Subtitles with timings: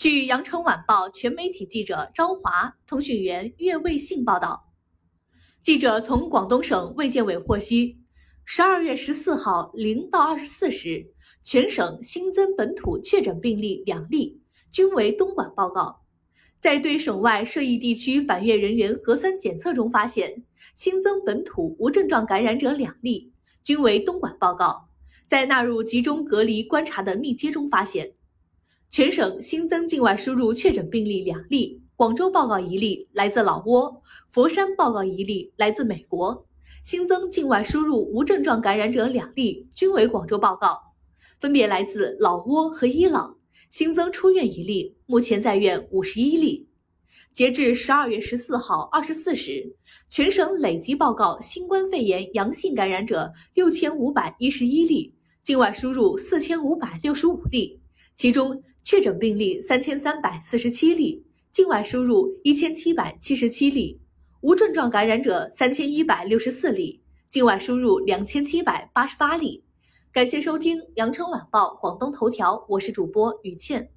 [0.00, 4.72] 据羊城晚报全媒体记者朝华、通讯员岳卫信报道，
[5.60, 7.98] 记者从广东省卫健委获悉，
[8.46, 14.40] 十二月十四号零到二十四时，全省新增本土确诊病例两例，
[14.70, 16.00] 均为东莞报告。
[16.58, 20.44] 在对省外涉疫地区返粤人员核酸检测中发现
[20.74, 24.88] 新增本土无症状感染者两例，均为东莞报告。
[25.28, 28.14] 在纳入集中隔离观察的密接中发现。
[28.90, 36.44] 全省新增境外输入确诊病例两例，广州报告一例，来自老挝；佛山报告一例，来自美国。
[36.82, 40.76] 新增境外输入无症状感染者两例，均为广州报告，
[41.38, 43.36] 分别来自老挝和伊朗。
[43.68, 46.68] 新增出院一例，目前在院五十一例。
[47.32, 49.76] 截至十二月十四号二十四时，
[50.08, 55.14] 全省累计报告新冠肺炎阳性感染者六千五百一十一例，
[55.44, 57.80] 境外输入四千五百六十五例，
[58.16, 58.60] 其中。
[58.90, 64.00] 确诊病例三千三百四十七例，境外输入一千七百七十七例，
[64.40, 69.62] 无症状感染者三千一百六十四例，境外输入两千七百八十八例。
[70.12, 73.92] 感谢收听羊城晚报广东头条，我是主播于倩。